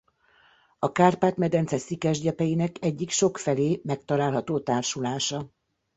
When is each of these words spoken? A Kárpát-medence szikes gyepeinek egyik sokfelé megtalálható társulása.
A 0.79 0.91
Kárpát-medence 0.91 1.77
szikes 1.77 2.19
gyepeinek 2.19 2.75
egyik 2.79 3.09
sokfelé 3.09 3.81
megtalálható 3.83 4.59
társulása. 4.59 5.49